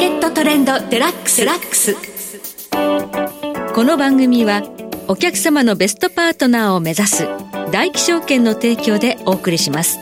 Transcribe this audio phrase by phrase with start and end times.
[0.00, 1.44] ケットトレンドデラックス。
[1.44, 1.94] ラックス
[3.74, 4.62] この番組は
[5.08, 7.28] お客様のベストパートナーを目指す
[7.70, 9.98] 大気証券の提供でお送りします。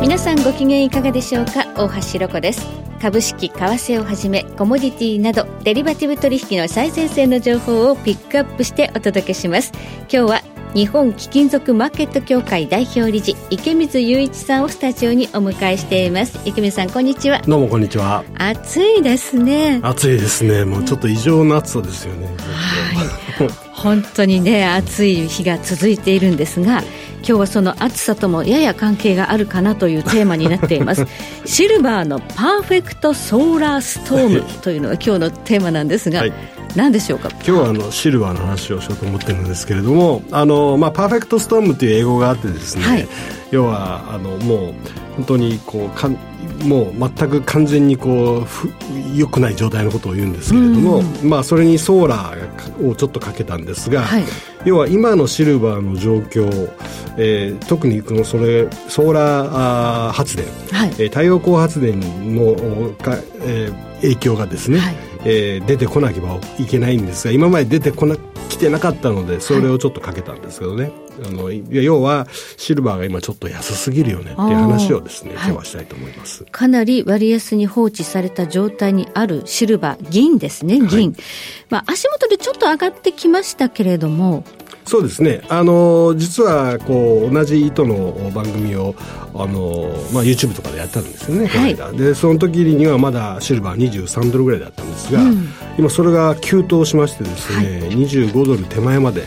[0.00, 1.66] 皆さんご機嫌いかがでしょうか？
[1.76, 2.66] 大橋ろ子です。
[3.02, 9.72] 株式為替をはじめコモディティなどデリバティブ取引の最前線の情報をピックアップしてお届けします。
[10.04, 10.42] 今日は
[10.74, 16.38] 日本貴金属マーケット協会代表理事池水雄一さんをスタジオにお迎えしています。
[16.44, 17.40] 池水さんこんにちは。
[17.40, 18.24] どうもこんにちは。
[18.38, 19.80] 暑いですね。
[19.82, 20.64] 暑いですね。
[20.64, 23.48] もうちょっと異常な暑さですよね、はい。
[23.72, 26.82] 本当にね暑い日が続いているんですが
[27.18, 31.04] 今日はその暑さともやや関係があるかなというテーマになっています。
[31.46, 37.28] シルバーのパーフェクトソーラーストームというのが今日のテーマなんですが、はい何でしょうか？
[37.30, 43.08] 今日はあのシルバーの話をしようと思ってるんですけれどもあの、まあ、パーフェクトストームという英語があってですね、はい、
[43.50, 44.74] 要はあのもう
[45.16, 46.16] 本当にこうかん
[46.64, 54.24] もう全く完全にこう良くない状態のことを言うんですけれども、まあ、それにソーラーをちょっとかけたんですが、はい、
[54.64, 56.70] 要は今のシルバーの状況、
[57.16, 61.98] えー、特にこのそれソーラー発電、はい、えー、太陽光発電
[62.34, 62.54] の
[62.94, 68.16] か、えー、影響がですね、はいえー、出てこなければいけないんですが今まで出てこな
[68.48, 70.92] 来てなかったのでそれをちょっとかけたんですけどね、はい、
[71.28, 72.26] あの要は
[72.56, 81.20] シルバーが今ちょっと安すぎるよねっていう話をですね今日はしたいと思います、はい、かなり割安に放置された状態にあるシルバー銀ですね銀、はい、
[81.68, 84.44] まあ、足元でちょっと上がってきましたけれども
[84.84, 85.42] そうですね。
[85.48, 88.94] あの実はこう同じ糸の番組を
[89.34, 95.48] あの、まあ、YouTube とかでやったんですよね、はい、でその時にはまだシルバー23ドルぐらいだったんですが、うん、
[95.78, 99.22] 今それが急騰しましてですね、はい、25ドル手前まで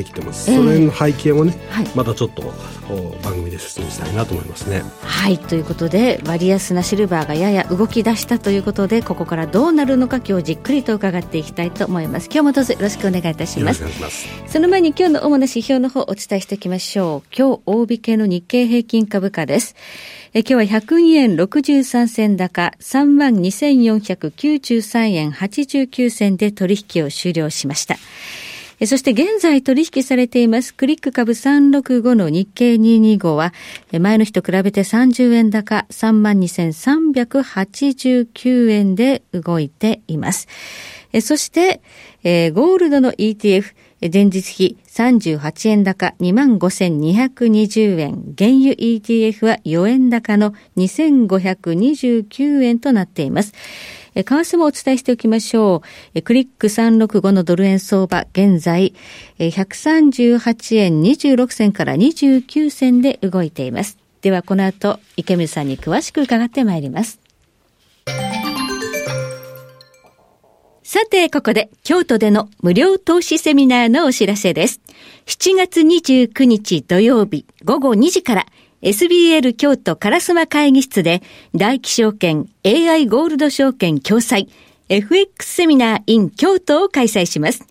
[0.00, 2.42] ってきてます、えー、それの背景もね、はい、またちょっと
[3.22, 4.82] 番組で説明したいなと思いますね。
[5.02, 12.26] はいということで割安なシルバーがやや動き出したということでここからどうなるのか今日じっくりと伺っていきたいと思います。
[12.26, 13.84] 今日もどうぞよろしくお願いいたします。
[14.46, 17.28] その前に今日の主な指標の方お伝えしておきましょう。
[17.36, 19.76] 今日大引けの日経平均株価です。
[20.32, 27.96] え今日は102円63銭高32,493円89銭で取引を終了しました
[28.86, 33.52] そして現在取引されていますクリック株365の日経225は
[33.98, 40.48] 前の日と比べて30円高32,389円で動いています。
[41.22, 41.80] そして、
[42.22, 43.74] ゴールドの ETF
[44.12, 48.34] 前日比38円高25,220円。
[48.38, 53.52] 原油 ETF は4円高の2529円となっています。
[54.14, 55.88] え為替もお伝えしておきましょう。
[56.14, 58.94] えクリック365のドル円相場、現在、
[59.38, 63.98] え138円26銭から29銭で動いています。
[64.22, 67.20] ではこの後、池水さんに詳しく伺ってまいります。
[70.82, 74.80] さて、ここで京都での無料投資セミナーのお知らせです。
[75.26, 78.46] 7月29日土曜日午後2時から
[78.82, 81.22] SBL 京都烏丸会議室で
[81.54, 84.48] 大気証券 AI ゴールド証券共催
[84.88, 87.66] FX セミナー in 京都を開催します。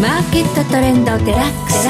[0.00, 1.88] マーケットトレンドデラックス。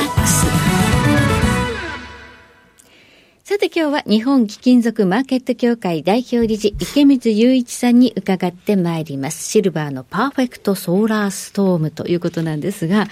[3.45, 9.49] さて今日は日本貴金属マーケット協会代表理事池水雄一さんに伺ってまいります。
[9.49, 13.09] シルバーのパーフェクトソーラーストームということなんですが、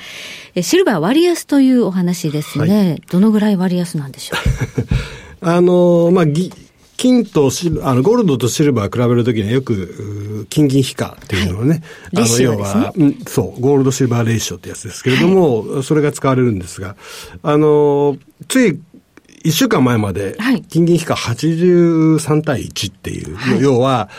[0.60, 2.88] シルバー割安というお話ですね。
[2.90, 4.36] はい、どのぐらい割安なんでしょ
[5.42, 5.48] う？
[5.48, 6.26] あの、まあ、
[6.96, 11.82] 金とシルあのゴールドとシルバー比べるときにはよく金銀比価っていうのをね、
[12.14, 16.96] はい、あの要は、うん、そうゴールドシルバーレーションってやつですけれども、はい、それが使われるんですが
[17.42, 18.16] あの
[18.48, 18.80] つい
[19.46, 20.36] 一週間前まで、
[20.70, 24.10] 金銀比価83対1っていう、はい、要は、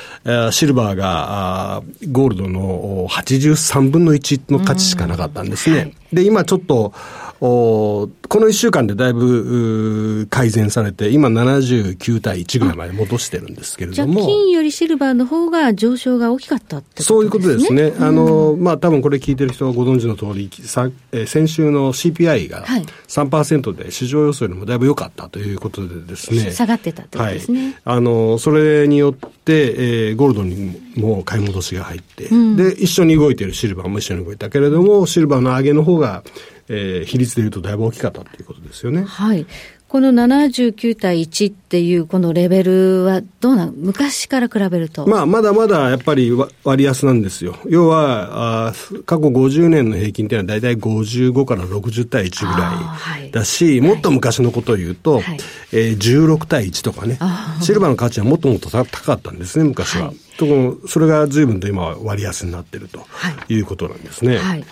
[0.53, 5.91] シルバーがゴールドの83分の1の価値しかなかったんですね。
[6.13, 6.93] で、今ちょっと、
[7.39, 14.25] おこの1週間でだいぶ改善されて、今79対1ぐらいまで戻してるんですけれども。
[14.25, 17.05] 金よりシルバーの方が上昇が大きかったってことですね。
[17.05, 17.93] そういうことですね。
[17.99, 22.65] あの、まあ、多分これ聞いてる人はご存知の通り、さえー、先週の CPI が
[23.07, 26.51] 3%で市場予想よりもだいぶ良かったということでですね。
[26.51, 27.77] 下がってたってことですね。
[27.83, 36.23] はい、あの、それによって、えー、ゴールドにも買い戻しが入って、うん、で、一緒に動いているシルバーも一緒に動いたけれども、シルバーの上げの方が、
[36.69, 39.03] えー、比率でいうとだいぶ大きかったということですよね。
[39.03, 39.45] はい。
[39.87, 45.07] この79対1っていうこのレベルはどうな昔から比べると？
[45.07, 46.29] まあ、まだまだやっぱり
[46.65, 47.55] 割安なんですよ。
[47.69, 48.73] 要は、あ
[49.05, 55.37] 過去50年の平均っていうのは大体55から60対1ぐらいだし、はい、もっと昔のことを言うと、はい、
[55.71, 57.17] えー、16対1とかね、
[57.61, 60.07] シルバーの価値はもっともっと高かったんですね、昔は。
[60.07, 63.05] はい、とそれが随分と今は割安になってると
[63.47, 64.37] いうことなんですね。
[64.37, 64.65] はい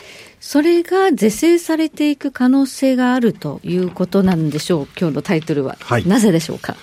[0.45, 5.75] それが是正されていく可能性があるということなんでしょう、今日のタイトルは。
[5.81, 6.75] はい、なぜでしょうか？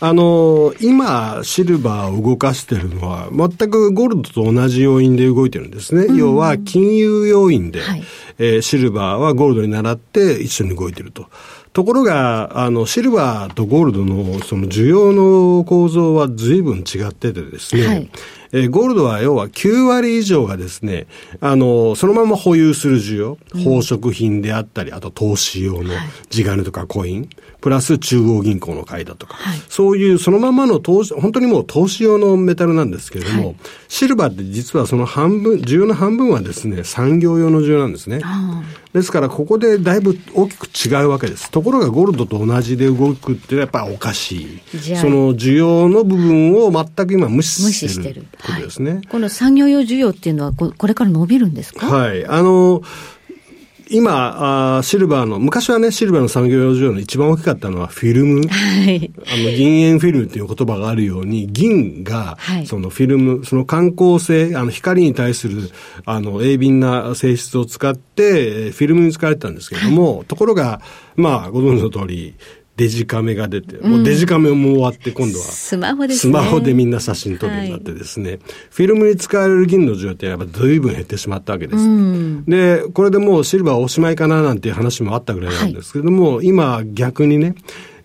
[0.00, 6.04] あの、今、シルバーを動かしているのは、全くゴールドと同じ要因で動いてるんですね。
[6.04, 8.02] うん、要は、金融要因で、はい、
[8.38, 11.26] えー、シルバーはゴールドに倣って一緒に動いていると。
[11.74, 18.10] ところが、あの、シルバーとゴールドのその需要の構造は随分違っててですね、はい
[18.52, 21.06] えー、ゴールドは要は9割以上がですね、
[21.40, 25.94] あの、そのまま保有する需要、宝飾品であったり、あと投資用の
[26.30, 27.28] 地金とかコイン、
[27.60, 33.56] プラス中央銀行の買いだとか、はい、そういうそのままの投資、本当にもう投資用のメタルなんですけれども、はい、
[33.88, 38.20] シルバーって実はその半分、需要の半分はですね、産業用の需要なんですね。
[38.92, 41.50] ですから、ここでだいぶ大きく違うわけです。
[41.50, 44.96] ところがゴールドと同じで動くっていうのはやっぱりおかしい。
[44.96, 48.92] その需要の部分を全く今無視してることですね。
[48.92, 51.86] はい、この産業用需要っていうのはこれから伸びるんですか？
[51.86, 52.26] はい。
[52.26, 52.82] あの、
[53.92, 58.46] 今あ、シルバーの、昔はね、シルバーの産業用需要の一番大きかったのはフィルム。
[58.46, 59.10] はい。
[59.26, 65.70] あの、銀塩フィルムっていう言葉があるように、銀が、そのフィルム、その観光性、あの、光に対する、
[66.04, 70.80] あの、鋭敏な性質を使って、フィルムに使われてたんですけれども、はい、ところが、
[71.16, 72.36] まあ、ご存知の通り、
[72.80, 78.40] デジカメが出て、もうデジカメも終わって、今度は、スマホでスマホでみんな写真撮るようになってですね、はい、
[78.70, 81.82] フィルムに使われる銀の需要ってやっぱ随分減ってしまったわけです。
[81.82, 87.54] うん、で、これでもうシルバーおしまいかななんていう話もあったぐらいなんですけれども、はい、今逆にね、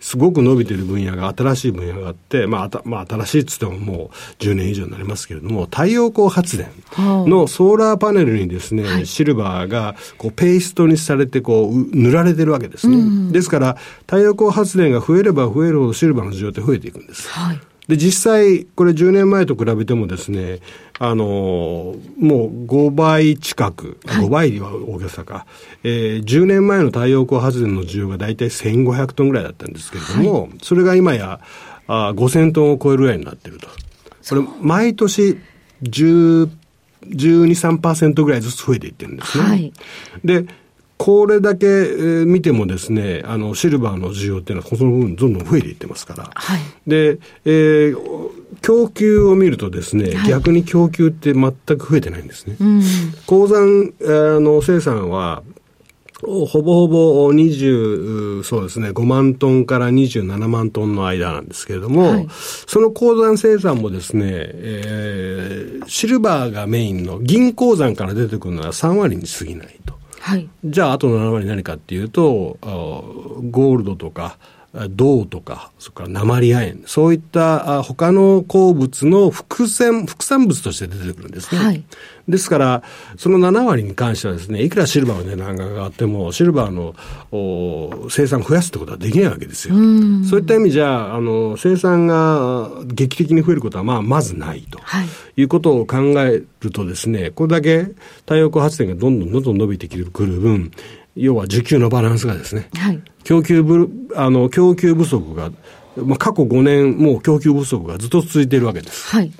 [0.00, 12.96] すごく伸びてる分野が、新しい分野があって、まあ、たまあ、新しいっつってももう10年以上になりますけれども、太陽光発電のソーラーパネルにですね、はい、シルバーがこうペーストにされてこう塗られてるわけですね。
[12.96, 17.28] うん、ですから、太陽光発電が増えれば増えるほどシルバーの需要って増えていくんです。
[17.28, 20.58] はいで、実際、これ10年前と比べてもですね、
[20.98, 25.46] あのもう5倍近く、5倍は大げさか、
[25.84, 31.40] えー、10年前の太陽光発電の需要が大体1500トンぐらいだったんですけれども、はい、それが今や
[31.86, 33.68] あ5000トンを超えるぐらいになってると。
[34.28, 35.38] これ、毎年
[35.82, 36.50] 10、
[37.04, 39.44] 12、3%ぐらいずつ増えていってるんですね。
[39.44, 39.72] はい、
[40.24, 40.46] で、
[40.98, 41.66] これだけ、
[42.26, 46.30] 見てもですね、あの、シルバーの需要っていうのは、この分どんどん増えていってますから。
[46.34, 47.96] はい、で、えー、
[48.62, 52.56] 供給を見るとですね、はい、逆に供給って全く増えてないんですね。
[52.58, 52.82] うん、
[53.26, 55.42] 鉱山、あの、生産は、
[56.22, 62.28] ほぼほぼ20、そうですね、5万トンから27万トンの間なんですけれども、はい、
[62.66, 69.95] その鉱山生産もですね、えー、シルバーがメインの銀鉱山から出てくるのは3割に過ぎないと。
[70.26, 74.38] はい、じゃあ、あとの7割何かっていうと、ゴールドとか、
[74.90, 81.60] 銅とか、それから鉛亜鉛、そういった他の鉱物の副産副産物として出てくるんですね。
[81.60, 81.82] はい、
[82.28, 82.82] ですから、
[83.16, 86.94] その7割に関してはですね、いくらシルバーの値段が上がっても、シルバーの
[88.10, 89.74] 生産を増やすってことはできないわけですよ。
[90.28, 95.06] そういった意味じゃ、あの、生産が劇的に増えることは、まあ、まずないと、はい、
[95.36, 97.88] いうことを考えるとですね、これだけ
[98.20, 100.06] 太陽光発電がどんどんどんどん伸びてくる
[100.40, 100.70] 分、
[101.16, 105.50] 要は需給のバランスがですね、はい、供給ぶあの供給不足が、
[105.96, 109.08] まあ、過去5年、もう供給不足がずっと続いているわけです。
[109.16, 109.32] はい。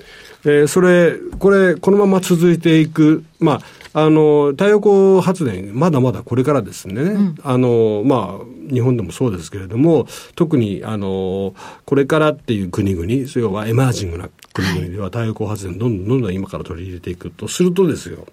[0.45, 3.61] えー、それ、これ、このまま続いていく、ま
[3.93, 11.55] あ、あの、太陽光発電、まだまだこれからですね、うん、あの、まあ、日本でもそうですけれども、特に、あの、
[11.85, 18.27] これからっていう国々、要はエマージングな国々では太陽光発電、どんどんどんどん今から取り入れていくとするとですよ、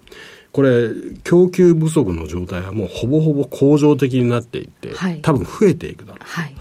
[0.55, 0.89] これ、
[1.25, 6.23] 供給不足の状態はもうほぼほぼ恒常的になっていって、はい、多分増えていくだろう。
[6.23, 6.55] はい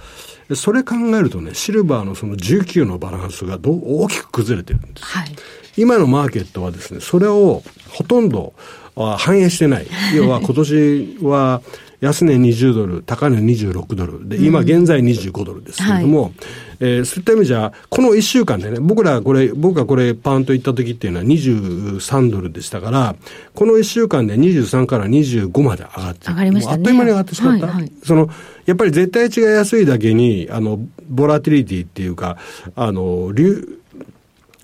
[0.55, 5.03] それ考えるとね、シルバーのその19のバランスがど大きく崩れてるんです。
[5.07, 5.35] はい、
[5.79, 8.53] 今のマーケットはですね、それをほとんど
[8.95, 9.87] 反映してない。
[10.15, 11.63] 要は今年は、
[12.05, 14.29] 安値20ドル、高値26ドル。
[14.29, 16.33] で、今現在25ドルですけれども、はい、
[16.81, 23.17] えー、そういった意味じゃ、この1週間でね、僕らこれ、僕がこれパーンと行った時っていうのは23ドルでしたから、
[23.55, 27.67] この1週間で23から25まで上がって、上がりました、ね、あっという間に上がってしまった。
[27.69, 28.29] はいはい、その、
[28.67, 32.37] やっぱり絶対値が安いだけに、あの、ボラティリティっていうか、
[32.77, 33.81] あの、流、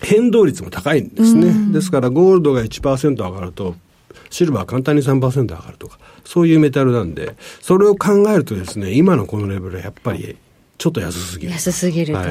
[0.03, 1.73] 変動率も高いんですね。
[1.73, 3.77] ですから、ゴールドが1%上がると、
[4.31, 10.37] シルバー簡単に3%上がるとか、そういうメタルなんで、それを考えるとですね、今のこのレベルはやっぱり、
[10.79, 11.53] ちょっと安すぎる。
[11.53, 12.27] 安すぎると、は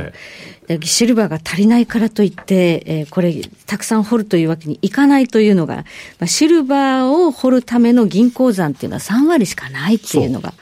[0.76, 3.34] い、シルバーが足りないからといって、えー、これ、
[3.68, 5.84] たくさん掘るというわけにいかないというのが、ま
[6.22, 10.54] あ、シルバーを掘るための銀行残っていうのは3割しかないっていうのが。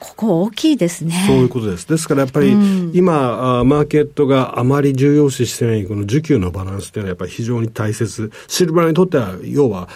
[0.00, 1.24] ここ大きいですね。
[1.26, 1.86] そういうことです。
[1.86, 2.52] ですからやっぱり、
[2.94, 8.32] 今、マーケットがあまり重要視してないこの需給のバランスっていうのはやっぱり非常に大切。
[8.48, 9.90] シルバーにとっては、要は、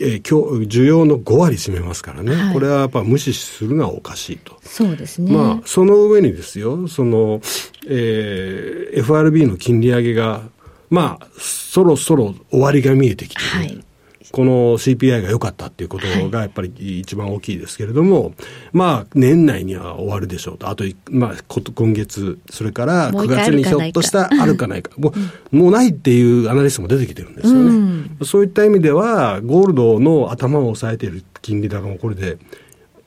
[0.00, 4.58] えー、需要の5割占めますからね、はい、これはやっぱ無視するのはおかしいと。
[4.62, 5.32] そうですね。
[5.32, 7.40] まあ、その上にですよ、その、
[7.86, 10.42] えー、FRB の金利上げが、
[10.90, 13.48] まあ、そろそろ終わりが見えてきてる。
[13.48, 13.84] はい
[14.32, 18.34] この CPI が良かったっていうことがやっぱり一番大きいですけれども、はい、
[18.72, 20.68] まあ、年内には終わるでしょうと。
[20.68, 24.90] あと、まあ、今月、それから9月にひょっとしたあるかないか。
[24.96, 25.12] も
[25.52, 27.60] う、もうないっていうアナリストも出てきてるんですよね。
[27.60, 32.38] うん、そういった意味では、ゴールドの頭を押さえている金利高もこれで、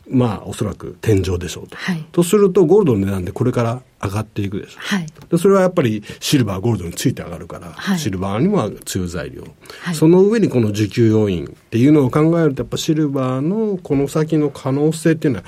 [0.10, 1.76] まあ、おそらく天井でしょうと。
[1.78, 4.84] はい、とすると、ゴールドの値段でこれから上がっていくでしょう。
[4.84, 9.44] はい、でそれはやっぱりシルバー、ゴールドについて上がるから、はい、シルバーにも強い材料、
[9.82, 15.46] はい、その上にこの需給要因っていうのを考えると、やっぱシルバーのこの先の可能性っていうのは、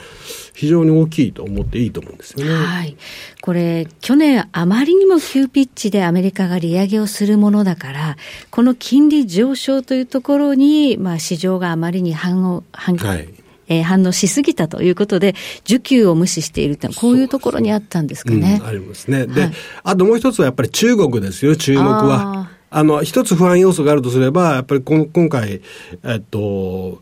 [0.54, 2.52] 非常に大きいと思っていいと思うんですよね。
[2.52, 2.98] はい。
[3.42, 8.18] これ、去年あまりにも急ピッチでアメリカが利上げをするものだから、
[8.50, 13.30] この金利上昇というところに、まあ市場があまりに反応、反、はい
[13.68, 18.60] えー、反応しすぎたということで、需給を無視しているというこういうところにあったんですかね。
[18.62, 19.28] うん、ありますね。
[19.28, 22.50] で、はい、あともう一つはやっぱり中国ですよ、注目は。
[22.70, 25.62] あの、一つ不安要素があるとすれば、やっぱりこの今回、
[26.04, 27.02] えっと、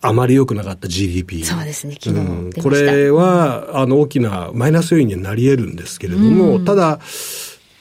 [0.00, 1.44] あまり良くなかった GDP。
[1.44, 7.00] そうですね、昨日、うん、これは、あの、大きなマイナス要因になり得るんですけれども、うん、ただ、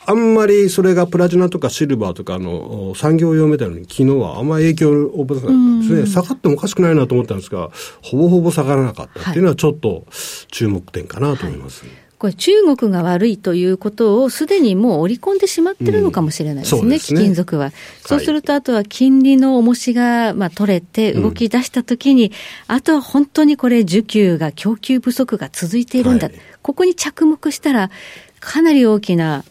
[0.05, 6.07] あんまりそれがプラチナとかシルバーとかの産業用メタルに昨日はあんまり影響を及ぼさなかったんですね。
[6.07, 10.05] 下がってもおかしくないなと思ったんですが、ほぼほぼ下がらなかったっていうのはちょっと
[10.49, 11.85] 注目点かなと思います。
[11.85, 12.03] はい。
[12.23, 17.17] これ、中国が悪いということをすでにもう織り込んでしまってるのかもしれないですね、うん、すね。
[17.17, 17.73] 貴金属は。
[18.05, 27.91] そうすると、あとは金利の重しがまあ取れて動き出したときに、うん、あとは本当にこれ、需給が、供給不足が続いているんだ、はい、ここに着目したら、
[28.39, 29.43] かなり大きな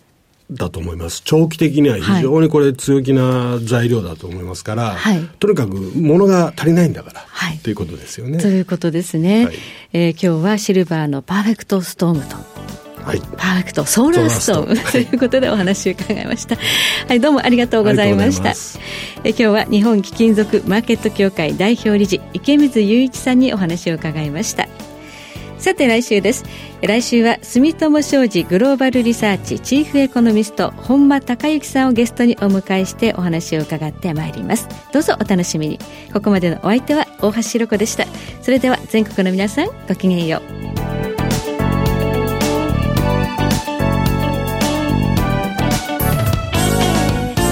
[0.54, 1.22] だと思います。
[1.24, 8.38] 長期的には非常にこれ強気な材料だと思いますから、はい、とにかく物が足りないんだから、はい、ということですよね。
[8.38, 9.46] ということですね。
[9.46, 9.54] はい、
[9.92, 12.36] えー、今日はシルバーのパーフェクトストームと。
[13.04, 16.56] はい、パーフェクトソーラーストームということでお話を伺いました。
[17.08, 18.54] はい、どうもありがとうございました。
[19.24, 24.68] え今日は日本貴金属マーケット協会代表理事池水雄一さんにお話を伺いました。
[25.62, 26.44] さて来週です。
[26.82, 34.68] 来週は住友商事グローバルリサーチチーフエコノミスト本間隆之さんをゲストにお迎えしてお話を伺ってまいります。
[34.92, 35.78] どうぞお楽しみに。
[36.12, 38.06] ここまでのお相手は大橋ろ子でした。
[38.42, 40.42] それでは全国の皆さんごきげんよう。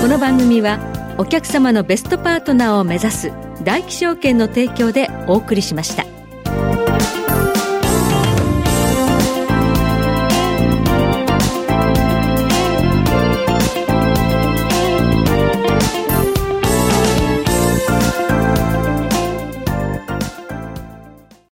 [0.02, 0.81] この番組は
[1.17, 3.31] お客様のベストパートナーを目指す
[3.62, 6.20] 大気証券の提供でお送りしました。